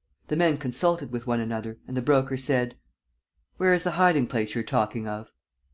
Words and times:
."The 0.28 0.36
men 0.36 0.56
consulted 0.56 1.12
with 1.12 1.26
one 1.26 1.40
another 1.40 1.76
and 1.86 1.94
the 1.94 2.00
Broker 2.00 2.38
said: 2.38 2.74
"Where 3.58 3.74
is 3.74 3.84
the 3.84 3.90
hiding 4.00 4.26
place 4.28 4.54
you're 4.54 4.64
talking 4.64 5.06
of?" 5.06 5.30